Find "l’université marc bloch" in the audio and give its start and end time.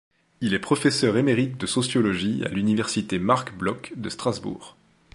2.47-3.93